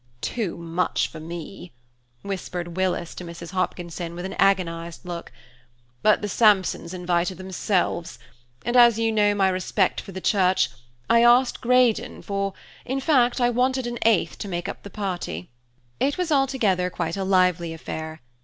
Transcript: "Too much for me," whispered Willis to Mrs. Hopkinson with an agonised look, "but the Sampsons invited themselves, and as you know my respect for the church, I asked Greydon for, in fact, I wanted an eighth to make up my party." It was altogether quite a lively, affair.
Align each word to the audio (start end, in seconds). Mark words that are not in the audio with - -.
"Too 0.21 0.57
much 0.57 1.07
for 1.09 1.19
me," 1.19 1.73
whispered 2.23 2.75
Willis 2.75 3.13
to 3.13 3.23
Mrs. 3.23 3.51
Hopkinson 3.51 4.15
with 4.15 4.25
an 4.25 4.33
agonised 4.39 5.05
look, 5.05 5.31
"but 6.01 6.23
the 6.23 6.27
Sampsons 6.27 6.91
invited 6.91 7.37
themselves, 7.37 8.17
and 8.65 8.75
as 8.75 8.97
you 8.97 9.11
know 9.11 9.35
my 9.35 9.47
respect 9.47 10.01
for 10.01 10.11
the 10.11 10.19
church, 10.19 10.71
I 11.07 11.21
asked 11.23 11.61
Greydon 11.61 12.23
for, 12.23 12.55
in 12.83 12.99
fact, 12.99 13.39
I 13.39 13.51
wanted 13.51 13.85
an 13.85 13.99
eighth 14.01 14.39
to 14.39 14.47
make 14.47 14.67
up 14.67 14.83
my 14.83 14.89
party." 14.89 15.51
It 15.99 16.17
was 16.17 16.31
altogether 16.31 16.89
quite 16.89 17.15
a 17.15 17.23
lively, 17.23 17.71
affair. 17.71 18.21